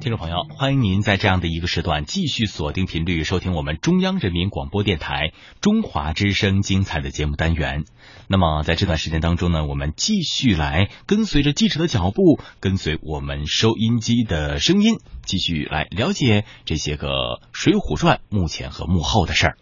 [0.00, 7.84] 听众朋友，欢迎您在这样的一个时段继续锁定频率收听我们中央人民广播电台中华之声精彩的节目单元。
[8.26, 17.08] 那么在这段时间当中呢，我们继续来跟随着记者的脚步，跟随我们收音机的声音，继续来了解这些个
[17.52, 19.58] 《水浒传》目前和幕后的事儿。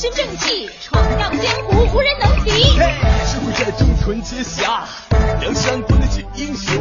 [0.00, 2.50] 身正气，闯荡江湖无人能敌。
[2.50, 4.88] 智慧在中存接侠，
[5.40, 6.74] 梁山不能解英雄。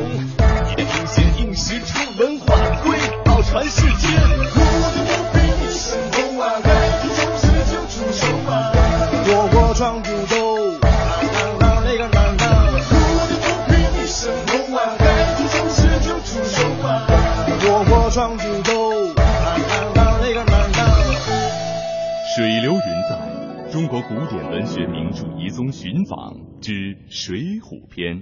[0.69, 4.38] 你的英贤应时出，文化瑰宝传世间。
[24.29, 26.71] 典文学名著遗踪寻访之
[27.09, 28.17] 《水浒篇》。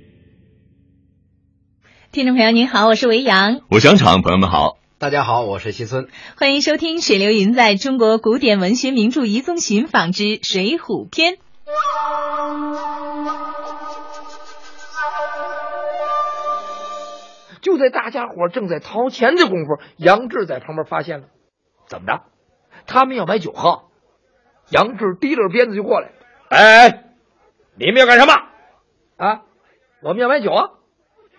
[2.13, 4.77] 听众朋友您好，我是维扬，我是场，朋友们好。
[4.99, 11.33] 大家好，我是西村，欢迎收听《水流云在中国古典文学名著遗踪寻访之《水浒篇》。
[17.61, 21.27] 就在大家伙正在掏钱的功夫，杨志在旁边发现了，
[21.89, 22.23] 怎么着？
[22.85, 23.86] 他们要买酒喝。
[24.69, 26.11] 杨志提溜鞭子就过来，
[26.49, 27.05] 哎，
[27.75, 28.33] 你们要干什么？
[29.15, 29.45] 啊，
[30.01, 30.71] 我们要买酒啊，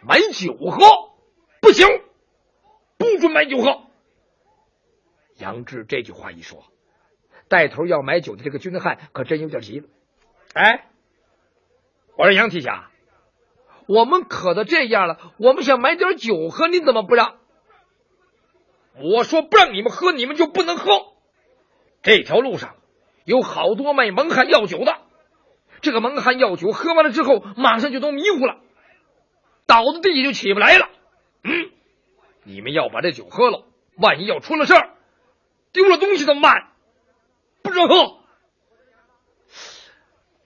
[0.03, 0.79] 买酒喝
[1.61, 1.87] 不行，
[2.97, 3.83] 不准买酒喝。
[5.37, 6.65] 杨志这句话一说，
[7.49, 9.89] 带头要买酒的这个军汉可真有点急了。
[10.55, 10.87] 哎，
[12.17, 12.91] 我说杨提辖，
[13.87, 17.37] 我们渴的这样了，我们想买点酒喝，你怎么不让？
[18.95, 21.12] 我说不让你们喝，你们就不能喝。
[22.03, 22.75] 这条路上。
[23.29, 24.97] 有好多卖蒙汗药酒的，
[25.83, 28.56] 这个蒙汗药酒喝完了之后，马上就都迷糊了，
[29.66, 30.89] 倒在地就起不来了。
[31.44, 31.71] 嗯，
[32.44, 33.65] 你们要把这酒喝了，
[33.99, 34.94] 万一要出了事儿，
[35.72, 36.69] 丢了东西怎么办？
[37.61, 38.16] 不准喝！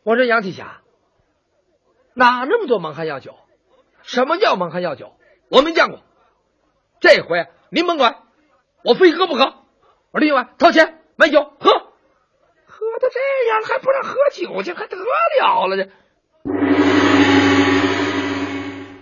[0.02, 0.80] 我说杨提辖，
[2.14, 3.36] 哪那么多蒙汗药酒？
[4.02, 5.14] 什么叫蒙汗药酒？
[5.50, 6.00] 我没见过。
[6.98, 8.24] 这回您甭管，
[8.82, 9.44] 我非喝不可。
[10.10, 11.91] 我说另外掏钱买酒喝。
[12.92, 15.88] 喝成这样了，还不让喝酒去，还得了了这？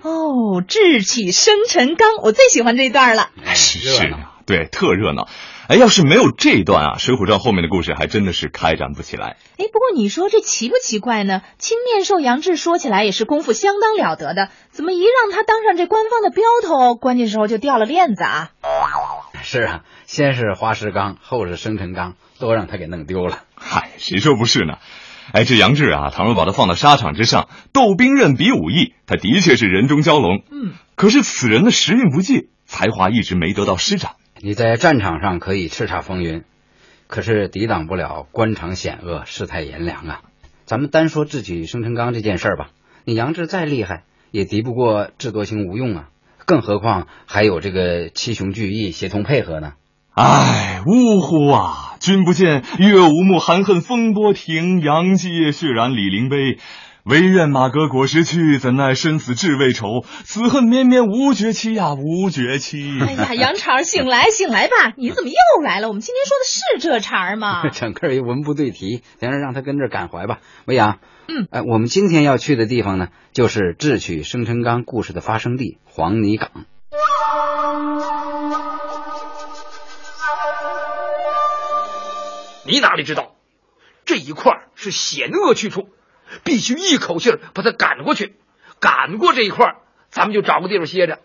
[0.03, 3.31] 哦，智取生辰纲，我最喜欢这一段了。
[3.55, 4.15] 是是，
[4.47, 5.29] 对，特热闹。
[5.69, 9.37] 哎，要是没有这一段啊，《水浒传》后面的故事还真的是开展不起来。
[9.57, 11.43] 哎，不过你说这奇不奇怪呢？
[11.59, 18.51] 青面兽杨志说起来也是功夫相当了得的，怎么一让他当上这官方的镖头，关键时候就掉了链子啊？
[19.53, 23.41] 是啊，先是花石纲，后是生辰纲，都让他给弄丢了。
[23.57, 24.75] 嗨，谁说不是呢？
[25.33, 30.45] 哎，这杨志啊，倘若把他放到沙场之上斗兵刃比武艺，他的确是人中蛟龙。
[30.53, 34.13] 嗯，可是此人的时运不济，才华一直没得到施展。
[34.39, 36.45] 你在战场上可以叱咤风云，
[37.09, 40.21] 可是抵挡不了官场险恶、世态炎凉啊！
[40.65, 42.69] 咱们单说智取生辰纲这件事儿吧，
[43.05, 46.09] 你杨志再厉害，也敌不过智多星吴用啊！
[46.51, 49.75] 更何况还有这个七雄聚义协同配合呢？
[50.17, 51.95] 唉，呜呼啊！
[52.01, 56.59] 君不见岳武穆含恨风波亭，杨继业血染李陵碑。
[57.05, 60.05] 唯愿马革裹尸去，怎奈生死志未酬。
[60.25, 62.99] 此恨绵绵无绝期呀，无绝期。
[63.01, 64.93] 哎呀， 杨茬醒来醒来吧！
[64.97, 65.89] 你怎么又来了？
[65.89, 67.69] 我们今天说的是这茬吗？
[67.73, 70.41] 整个一文不对题，行了，让他跟这感怀吧。
[70.67, 76.51] 维扬，嗯，哎，我们今天要去的地方呢，就是智取生辰纲故事的发生地黄泥岗。
[82.67, 83.35] 你哪里知道，
[84.05, 85.89] 这一块是险恶去处。
[86.45, 88.37] 必须一口气把他赶过去，
[88.81, 89.77] 赶过这一块
[90.09, 91.19] 咱们就找个地方歇着。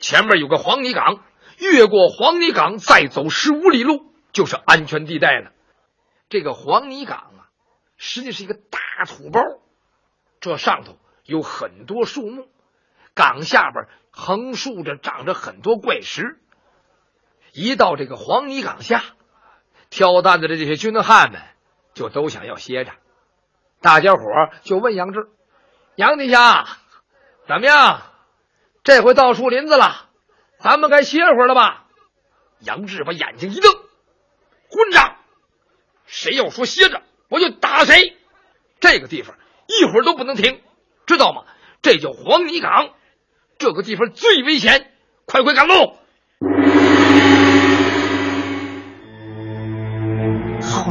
[0.00, 1.22] 前面有个黄泥岗，
[1.58, 5.52] 越过黄泥岗再走十五里路就是安全地带了。
[6.28, 7.48] 这个黄泥岗啊，
[7.96, 9.40] 实际是一个大土包，
[10.40, 12.48] 这上头有很多树木，
[13.14, 16.40] 岗下边横竖着长着很多怪石。
[17.52, 19.04] 一到这个黄泥岗下，
[19.90, 21.40] 挑担子的这些军汉们
[21.94, 22.92] 就都想要歇着。
[23.84, 24.22] 大家伙
[24.62, 25.28] 就问杨志
[25.94, 26.66] ：“杨地下
[27.46, 28.00] 怎么样？
[28.82, 30.08] 这回到树林子了，
[30.58, 31.84] 咱们该歇会儿了吧？”
[32.64, 33.70] 杨志把眼睛一瞪
[34.72, 35.16] ：“混账！
[36.06, 38.16] 谁要说歇着，我就打谁！
[38.80, 39.36] 这个地方
[39.66, 40.62] 一会儿都不能停，
[41.04, 41.44] 知道吗？
[41.82, 42.88] 这叫黄泥岗，
[43.58, 44.90] 这个地方最危险，
[45.26, 45.94] 快快赶路！”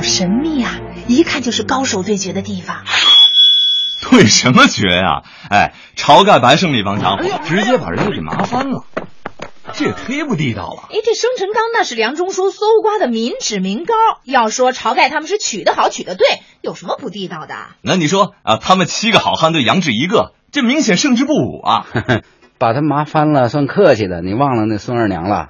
[0.04, 2.84] 神秘啊，一看就是高手对决的地方。
[4.12, 8.84] 对什么决呀、哎，晁盖、白胜那帮家伙直接把人家给麻翻了，
[9.72, 10.90] 这也忒不地道了。
[10.92, 13.94] 哎，这生辰纲那是梁中书搜刮的民脂民膏，
[14.26, 16.28] 要说晁盖他们是取得好取得对，
[16.62, 17.56] 有什么不地道的？
[17.82, 21.88] 那你说啊，他们七个好汉对杨志一个，这明显胜之不武啊！
[22.60, 25.50] 把他麻翻了算客气的，你忘了那孙二娘了？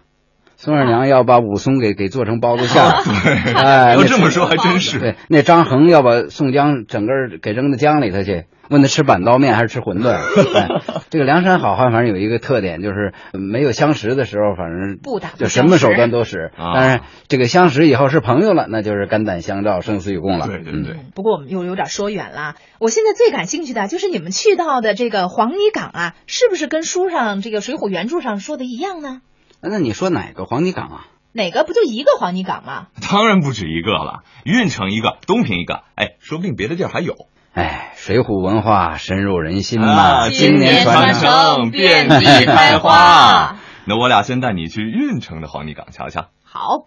[0.64, 4.98] 孙二娘要把武松给给做成包子馅，对，哎，要这么说还真是。
[4.98, 7.12] 对，那张衡要把宋江整个
[7.42, 10.14] 给扔到江里头去，问他吃板刀面还是吃馄饨。
[10.56, 10.70] 哎，
[11.10, 16.54] 这个梁山好汉反正有一个特点，就是没有相识的时候，反正不打不就什么手段都使。
[16.56, 20.48] 啊但是这个相识以后是朋友了，那就是肝胆相照、生死与共了。
[20.48, 22.56] 对对对，嗯不过我们又有点说远了。
[22.80, 29.20] 我现在最感兴趣的就是你们去到的这个黄泥岗啊，是不是跟书上这个《水浒》原著上说的一样呢？
[29.64, 29.72] 嗯。
[29.72, 31.08] 那你说哪个黄泥岗啊？
[31.36, 32.88] 哪个不就一个黄泥岗吗？
[33.10, 37.16] 当然不止一个了，运城一个，东平一个，哎，说不定别的地儿还有。
[37.54, 43.56] 哎，水浒文化深入人心呐、啊经年传承承，遍地开花。
[43.86, 46.28] 那我俩先带你去运城的黄泥岗瞧瞧。
[46.44, 46.86] 好，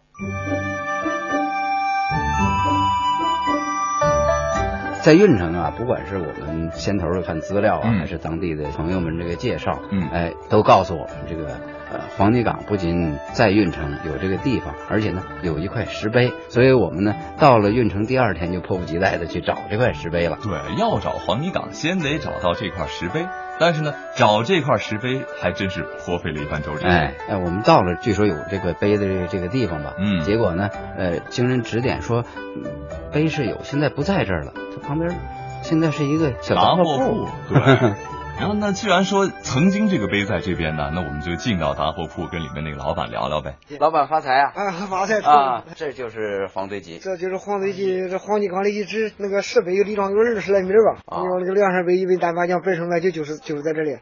[5.07, 11.47] 在运城啊，不管是我们先头的看资料啊，嗯还是当地的朋友们这个介绍，嗯哎，都告诉我们这个
[11.93, 20.39] 呃黄泥岗不仅在运城有这个地方，而且呢有一块石碑，所以我们呢到了运城第二天就迫不及待的去找这块石碑了。
[20.43, 23.27] 对，要找黄泥岗，先得找到这块石碑。
[23.61, 26.89] 但是呢，找这块石碑还真是颇费了一番周折。
[26.89, 30.69] 哎，哎，我们到了，据说有这个碑的这个这个地方吧，嗯结果呢，
[30.99, 32.25] 呃，经人指点说，
[32.57, 32.65] 嗯
[33.13, 35.19] 碑是有，现在不在这儿了，它旁边
[35.63, 37.93] 现在是一个小杂货货铺，对。
[38.39, 43.57] 然后那既然说曾经这个碑在这边呢，那我们就进到杂货铺，跟里面那个老板聊聊呗。
[43.81, 44.53] 老板发财啊！
[44.55, 46.99] 啊，发财啊，这就是黄堆集。
[46.99, 51.01] 这就是黄堆集，这黄泥岗的遗址，那个石碑有里长有二十来米吧。
[51.07, 53.97] 啊你说那个梁山伯一杯单八将本生卖酒就是就是在这里。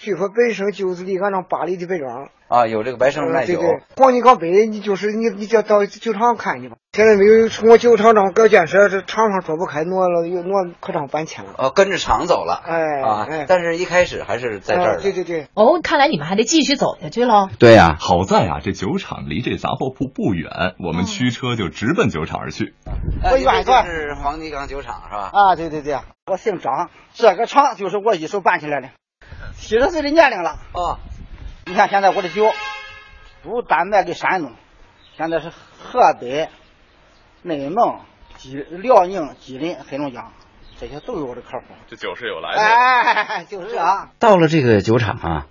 [0.00, 2.30] 据说本身就是离俺这八里的北庄。
[2.48, 6.76] 啊，有这个白胜卖酒对对，黄泥岗北你就是你你就到酒厂看去吧。
[6.90, 11.52] 现在没有从我酒厂长搞建设，这厂上说不开，挪了又挪科长搬迁了。
[11.58, 17.50] 哦，跟着厂走了，哎啊哎，但是一开始还是在这儿啊对对对，哦，看来你们还得继续走下去喽。
[17.58, 20.50] 对呀，好在啊，这酒厂离这杂货铺不远，
[20.82, 22.74] 我们驱车就直奔酒厂而去。
[23.22, 25.30] 我远段是黄泥岗酒厂是吧？
[25.32, 28.88] 啊，对对对，我姓张，这个厂就是我一手办起来的，
[29.60, 30.50] 七十岁的年龄了。
[30.72, 30.98] 啊，
[31.66, 32.50] 你看现在我的酒，
[33.42, 34.52] 不单卖给山东，
[35.16, 36.48] 现在是河北、
[37.42, 38.00] 内蒙、
[38.36, 40.32] 吉辽宁、吉林、黑龙江，
[40.78, 41.66] 这些都有我的客户。
[41.86, 45.46] 这酒是有来哎，就是啊，到了这个酒厂啊，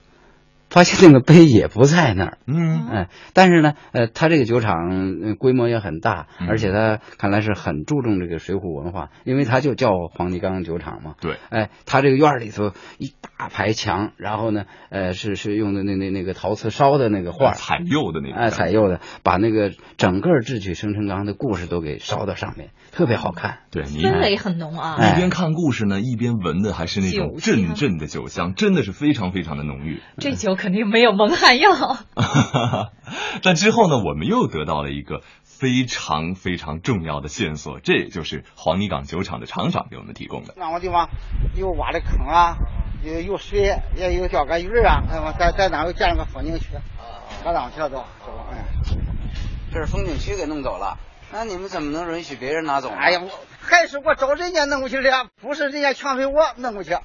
[0.69, 2.37] 发现那个碑也不在那儿。
[2.45, 11.15] 嗯，哎，但是呢，呃，他这个酒厂呃规模也很大，嗯而且他看来是很注重这个水浒文化，因为他就叫黄泥冈酒厂嘛。
[11.19, 18.37] 对，哎，他这个院儿里头一大排墙，然后呢，呃，是是用的那那那个陶瓷烧的那个画儿，彩釉的那种。
[18.37, 23.59] 哎，彩釉的，把那个整个智取生辰纲的故事都给烧到上面，特别好看。
[23.71, 24.95] 对，你氛围很浓啊。
[24.99, 29.99] 哎一边看故事呢，一边闻的还是那种阵阵的酒香，真的是非常非常的浓郁。
[30.17, 31.71] 这酒肯定没有蒙汗药。
[33.41, 40.53] 但之后呢，我们又得到了一个非常非常重要的线索，这也就是黄泥岗酒厂的厂长给我们提供的。
[40.57, 41.09] 那个地方
[41.55, 42.57] 有挖的坑啊，
[43.03, 45.01] 有有水，也有钓个鱼啊，
[45.39, 46.67] 在在那又建了个风景区，
[47.43, 47.97] 可当去了都，
[48.51, 48.65] 哎。
[49.71, 50.97] 这是风景区给弄走了，
[51.31, 52.95] 那你们怎么能允许别人拿走呢？
[52.99, 53.29] 哎呀，我
[53.61, 56.97] 还是我找人家弄过去的呀，不是人家强推我弄过去，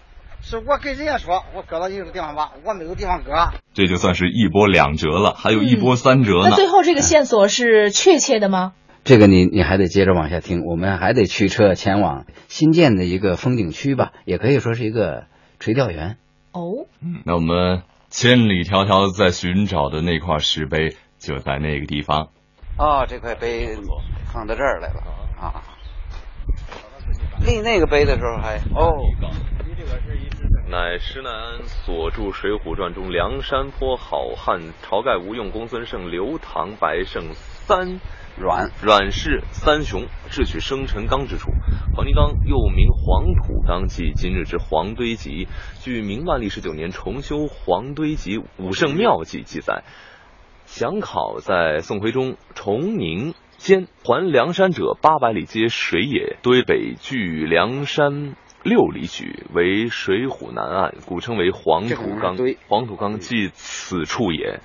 [0.47, 3.33] 是我跟人家说，我搁到你这个地方吧，我没有地方搁。
[3.73, 6.49] 这就算是一波两折了，还有一波三折呢。
[6.51, 8.75] 那最后这个线索是确切的吗？
[9.05, 15.25] 这个你你还得接着往下听，我们还得驱车前往新建的一个风景区吧，也可以说是一个
[15.61, 16.19] 垂钓园。
[16.53, 22.29] 哦，嗯那我们千里迢迢在寻找的那块石碑就在那个地方。
[22.77, 23.77] 哦，这块碑
[24.33, 25.01] 放到这儿来了
[25.41, 25.63] 啊！
[27.45, 28.93] 立那个碑的时候还哦，
[30.75, 38.01] 乃施耐庵所著《水浒传》中梁山坡好汉晁盖、吴用、公孙胜、刘唐、白胜三
[38.37, 41.53] 阮阮氏三雄智取生辰纲之处。
[41.95, 45.47] 黄泥冈又名黄土冈，即今日之黄堆集。
[45.79, 49.85] 据明万历十九年重修黄堆集武圣庙记记载，
[50.67, 58.35] 详考在宋徽宗崇宁间还梁山者八百里皆水也，堆北距梁山。
[58.65, 62.37] 六里许为水浒南岸，古称为黄土岗。
[62.67, 64.59] 黄土岗即此处也。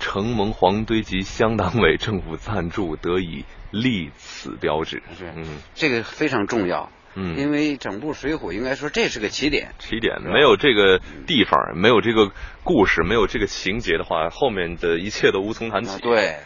[0.00, 5.02] 承蒙黄堆及乡党委政府赞助，得以立此标志。
[5.18, 9.72] 是嗯这个非常重要，嗯，因为整部《水浒》应该说这是个起点。
[9.80, 12.30] 起点没有这个地方，没有这个
[12.62, 15.96] 故事，没有这个情节的话，后面的一切都无从谈起。
[15.96, 16.36] 啊，对，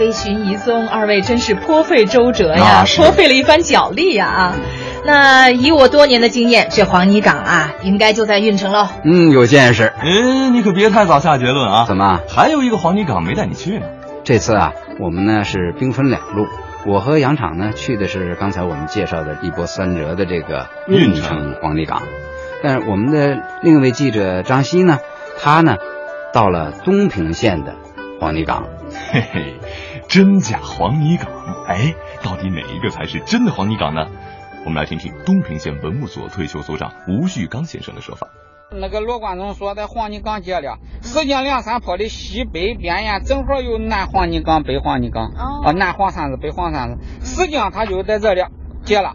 [0.00, 4.56] 微寻一踪，二位真是颇费周折呀颇费了一番脚力呀啊！
[5.04, 8.88] 那以我多年的经验，这黄泥岗啊，应该就在运城喽。
[9.04, 9.92] 嗯，有见识。
[9.98, 11.84] 哎，你可别太早下结论啊！
[11.86, 12.20] 怎么？
[12.28, 13.86] 还有一个黄泥岗没带你去呢？
[14.24, 16.46] 这次啊，我们呢是兵分两路，
[16.86, 22.02] 我和杨昶呢去的是刚才我们介绍的一波三折的这个运城黄泥岗，
[22.62, 24.98] 但是我们的另一位记者张希呢，
[25.38, 25.76] 他呢
[26.32, 27.74] 到了东平县的
[28.18, 28.64] 黄泥岗。
[29.12, 29.54] 嘿嘿，
[30.10, 31.30] 真假黄泥岗，
[31.68, 34.08] 哎，到底哪一个才是真的黄泥岗呢？
[34.64, 38.26] 我们来听听东平县文物所退休所长吴旭刚先生的说法。
[38.72, 48.42] 那个罗贯中说在黄泥岗结了，实际上梁山坡的西北边沿正好有南黄泥岗、北黄泥岗，哦啊，南黄山子、北黄山子，实际上他就在这里
[48.82, 49.14] 结了。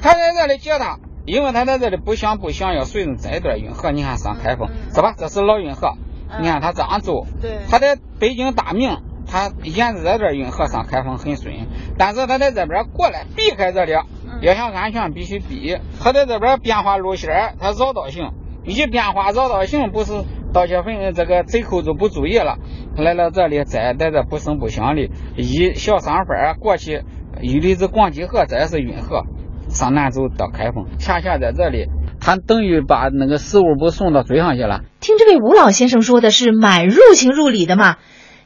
[0.00, 5.12] 他在这里结他，因为他在这里不想不想要顺着这一段运河，你看上开封是吧？
[5.18, 5.94] 这是老运河，
[6.40, 11.52] 你看他这样走，对他在北京大名，他沿着这段运河上开封很顺，
[11.98, 13.92] 但是他在这边过来避开这里，
[14.40, 15.76] 要想安全必须避。
[16.00, 18.32] 他在这边变化路线儿，他绕道行，
[18.64, 20.12] 一变化绕道行，不是
[20.52, 22.56] 盗窃分这个贼寇就不注意了，
[22.96, 27.02] 来到这里再在这不声不响的一小商贩过去，
[27.42, 29.24] 一里子广济河，这也是运河，
[29.68, 31.88] 上南走到开封，恰恰在这里，
[32.20, 34.82] 他等于把那个食物不送到嘴上去了。
[35.00, 37.96] 听这位吴老先生说的是满入情入理的嘛？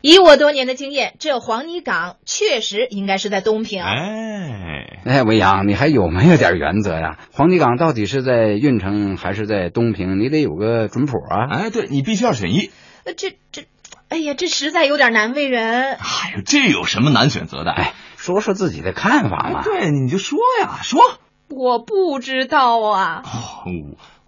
[0.02, 3.82] 以我多年的经验，这黄泥岗确实应该是在东平。
[3.82, 7.18] 哎，哎，文阳，你还有没有点原则呀？
[7.32, 10.18] 黄泥岗到底是在运城还是在东平？
[10.18, 11.48] 你得有个准谱啊！
[11.50, 12.70] 哎，对你必须要选一。
[13.04, 13.64] 呃这这，
[14.08, 15.92] 哎呀，这实在有点难为人。
[15.94, 17.70] 哎呦，这有什么难选择的？
[17.72, 19.62] 哎，说说自己的看法嘛。
[19.62, 21.00] 对，你就说呀，说。
[21.48, 23.22] 我不知道啊。
[23.24, 23.64] 哦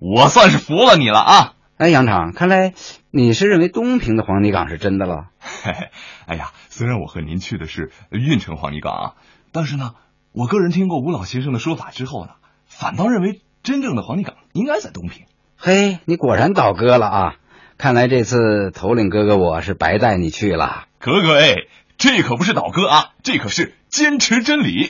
[0.00, 1.52] 我算是服了你了啊！
[1.78, 2.74] 哎，杨厂，看来
[3.14, 5.26] 你是认为东平的黄泥岗是真的了。
[5.38, 5.90] 嘿嘿，
[6.24, 9.14] 哎呀，虽然我和您去的是运城黄泥岗啊，
[9.52, 9.92] 但是呢，
[10.32, 12.30] 我个人听过吴老先生的说法之后呢，
[12.64, 15.26] 反倒认为真正的黄泥岗应该在东平。
[15.58, 17.34] 嘿，你果然倒戈了啊！
[17.76, 20.86] 看来这次头领哥哥我是白带你去了。
[20.98, 21.56] 哥哥哎，
[21.98, 24.88] 这可不是倒戈啊，这可是坚持真理。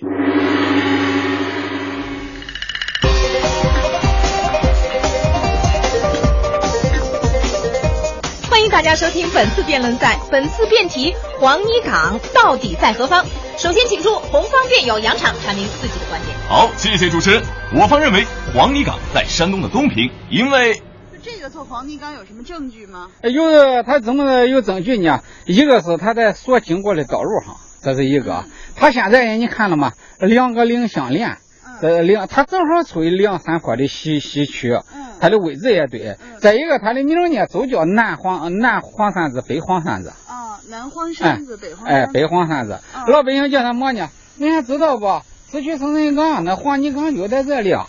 [8.82, 13.24] 大家收听本次辩论赛，本次辩题黄泥岗到底在何方？
[13.56, 16.36] 首先请出红方辩友杨昶阐明自己的观点。
[16.48, 17.40] 好，谢谢主持人。
[17.76, 20.82] 我方认为黄泥岗在山东的东平，因为
[21.22, 23.06] 这个做黄泥岗有什么证据吗？
[23.22, 25.20] 有他怎么有证据呢？
[25.46, 28.46] 一个是他在所经过的道路上，这是一个。
[28.74, 29.92] 他现在你看了吗？
[30.18, 31.36] 两个岭相连，
[31.82, 34.76] 呃，两他正好处于梁山坡的西西区，
[35.22, 36.18] 它的位置也对。
[36.40, 40.08] 再一个，它的名呢都叫南黄南黄山子、北黄山子。
[40.26, 42.12] 啊，南黄山子、北黄哎，山子。
[42.12, 44.08] 北黄山子，老百姓叫它么呢？
[44.34, 45.22] 你还知道不？
[45.52, 47.70] 市区生人岗那黄泥岗就在这里。
[47.70, 47.86] 啊，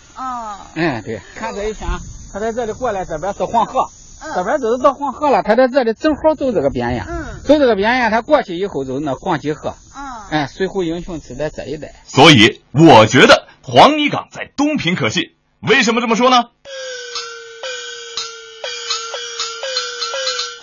[0.76, 1.88] 哎，对，看这一圈，
[2.32, 3.88] 它在这里过来，这边是黄河，
[4.32, 11.94] 这边就是到黄河了，他在这里正好走这个边沿，嗯走这个边沿，他过去以后就是那黄济河，啊，哎，水浒英雄是在这一带。
[12.04, 15.34] 所以我觉得黄泥岗在东平可信。
[15.66, 16.36] 为什么这么说呢？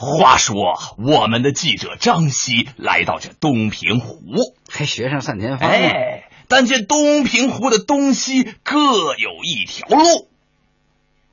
[0.01, 4.19] 话说，我们的记者张希来到这东平湖，
[4.67, 5.69] 还学上单田芳。
[5.69, 8.79] 哎，但见东平湖的东西各
[9.15, 10.27] 有一条路，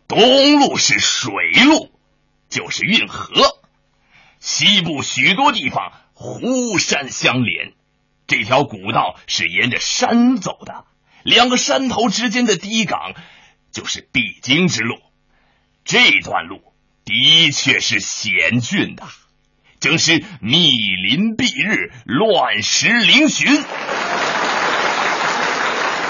[0.06, 1.32] 东路是水
[1.64, 1.90] 路，
[2.50, 3.40] 就是运河；
[4.38, 7.72] 西部许多地方湖山相连，
[8.26, 10.84] 这条古道是沿着山走的，
[11.22, 13.14] 两个山头之间的堤岗
[13.72, 14.98] 就是必经之路。
[15.86, 16.67] 这段路
[17.08, 19.02] 的确是险峻的，
[19.80, 23.46] 正是密林蔽日，乱石嶙峋。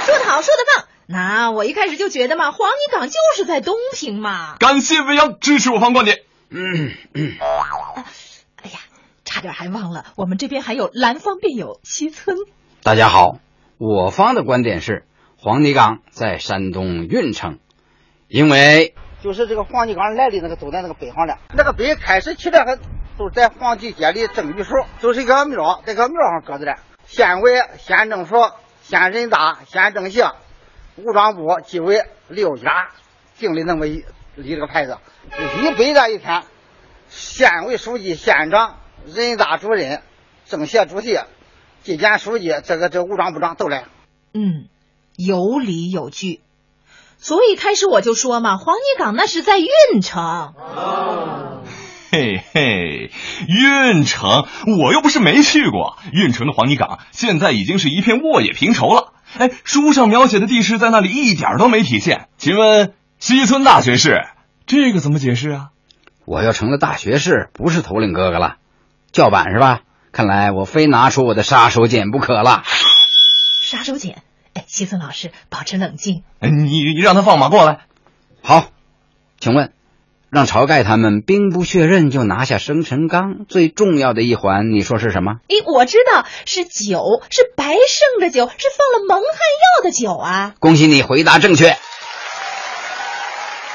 [0.05, 0.89] 说得好，说得棒。
[1.07, 4.57] 那我一开始就觉得嘛，黄泥岗就是在东平嘛。
[4.59, 6.19] 感谢未央支持我方观点。
[6.51, 7.37] 嗯嗯，
[8.57, 8.81] 哎呀，
[9.25, 12.37] 差点还忘了，我们这边还有蓝方便友西村。
[12.83, 13.39] 大家好，
[13.79, 17.61] 我方的观点是黄泥岗在山东运城，
[18.27, 22.77] 因为就是这个黄继刚来的那个都在那个北方了，那个碑开始起来还
[23.17, 26.77] 都是在黄帝街里正据处，就是一个庙，在个庙上搁着的。
[27.07, 28.37] 县委、县政府、
[28.83, 30.25] 县人大、县政协、
[30.97, 32.91] 武装部纪委六家
[33.39, 34.05] 定的那么一
[34.37, 34.99] 立这个牌子，
[35.63, 36.43] 一百这一天，
[37.09, 40.03] 县委书记、县长、人大主任、
[40.45, 41.19] 政协主席、
[41.83, 43.85] 纪检书记，这个这武装部长都来。
[44.33, 44.69] 嗯，
[45.17, 46.41] 有理有据。
[47.21, 50.55] 所以开始我就说嘛，黄泥岗那是在运城。
[52.11, 53.11] 嘿嘿，
[53.47, 54.47] 运城，
[54.83, 55.99] 我又不是没去过。
[56.13, 59.13] 运城的黄泥岗现在已经是一片沃野平畴了。
[59.37, 62.29] 哎，书上描写的地势在那里一点都没体现。
[62.39, 64.23] 请问西村大学士，
[64.67, 65.69] 这个怎么解释啊？
[66.25, 68.57] 我要成了大学士，不是头领哥哥了，
[69.13, 69.81] 叫板是吧？
[70.13, 72.63] 看来我非拿出我的杀手锏不可了。
[73.61, 74.15] 杀手锏？
[74.69, 76.23] 哎，西村老师，保持冷静。
[76.41, 77.87] 哎，你你让他放马过来。
[78.43, 78.71] 好，
[79.41, 79.73] 请问。
[80.31, 85.37] 让晁盖他们兵不血刃就拿下生辰纲，最重要的一环，你说是什么？
[85.49, 90.55] 诶，我知道是酒，是白胜的酒，是放了蒙汗药的酒啊！
[90.61, 91.75] 恭喜你回答正确。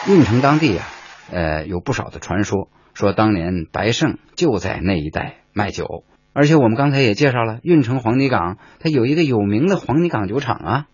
[0.06, 0.88] 运城当地啊，
[1.32, 10.86] 呃，有不少的传说，说当年白胜就在那一带卖酒，而且我们刚才也介绍了，运城黄泥岗它有一个有名的黄泥岗酒厂啊。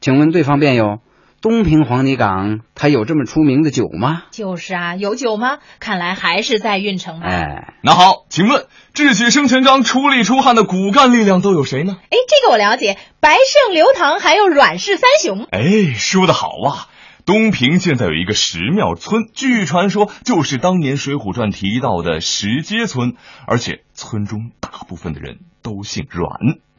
[0.00, 0.98] 请问对方辩友？
[1.42, 4.24] 东平黄泥岗，它有这么出名的酒吗？
[4.30, 5.58] 就是啊，有酒吗？
[5.78, 7.26] 看来还是在运城吧。
[7.26, 11.96] 哎，那好，请问智取生辰纲出力出汗的骨干力量都有谁呢？
[11.98, 15.46] 哎，这个我了解，白胜、刘唐还有阮氏三雄。
[15.50, 16.88] 哎，说的好啊！
[17.24, 23.14] 东平现在有一个石庙村，据传说就是当年《水浒传》提到的石阶村，
[23.46, 26.28] 而且村中大部分的人都姓阮。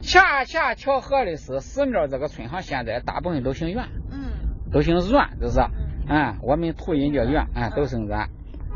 [0.00, 3.88] 恰恰巧合的是，石庙这个村上现在大部分都姓阮。
[4.10, 4.50] 嗯。
[4.72, 5.60] 都姓阮，就是，
[6.08, 8.30] 嗯，我们土人叫阮，嗯，都姓阮，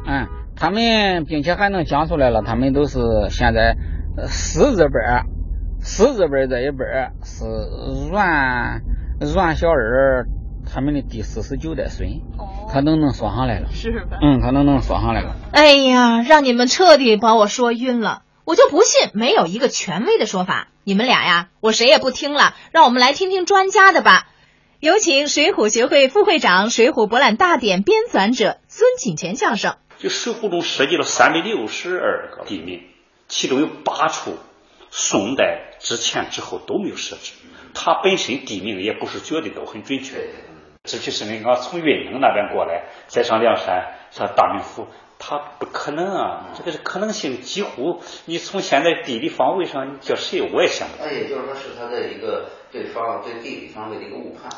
[0.06, 2.98] 嗯，他们并且还能讲出来了，他们都是
[3.30, 3.78] 现在
[4.26, 5.00] 四字辈
[5.80, 6.84] 四字辈这一辈
[7.24, 7.46] 是
[8.10, 8.82] 阮
[9.20, 10.26] 阮小二
[10.70, 12.20] 他们的第四十九代孙，
[12.70, 14.18] 他都能说上来了，是吧？
[14.20, 15.36] 嗯，他都能说上来了。
[15.52, 20.68] 哎呀，让你们彻底把我说晕了，我就不信没有一个权威的说法。
[20.84, 24.28] 你们俩呀，我谁也不听了，让我们来听听专家的吧。
[24.78, 29.70] 有请水浒学会副会长、水浒博览大典编纂者孙锦泉教授。
[29.98, 32.82] 就水浒中涉及了三百六十二个地名，
[33.28, 34.34] 其中有八处
[34.90, 37.32] 宋代之前之后都没有设置。
[37.72, 40.28] 它本身地名也不是绝对都很准确。
[40.86, 44.86] 这就是那个从运城那边过来，再上梁山，上大名府，
[45.18, 46.46] 他不可能啊！
[46.56, 51.04] 这个是可能性几乎，你从现在地理方位上，你叫谁我也想不到。
[51.04, 52.46] 那也就是说，是他的一个。
[52.72, 54.50] 对方对地理方位的一个误判，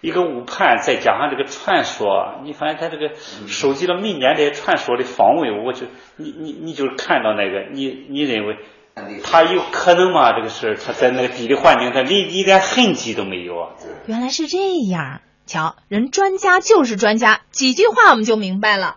[0.00, 3.14] 一个误判，再加上这个传说，你发现他这个
[3.48, 8.56] 收集了民间这些传说的方位，我就你你你就看到那个，你你认为
[9.22, 10.32] 他有可能吗？
[10.32, 13.72] 这个事他在那个地理环境，他连一点痕迹都没有啊！
[14.06, 14.56] 原来是这
[14.88, 18.96] 样，瞧，人专家就是专家，几句话我们就明白了。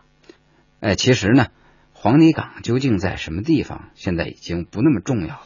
[0.82, 1.48] 哎，其实呢，
[1.94, 5.42] 黄泥岗究竟在什么地方，现在已经不那么重要了。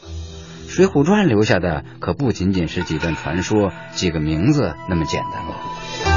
[0.75, 6.12] 《水浒传》留下的可不仅仅是几段传说、几个名字那么简单了。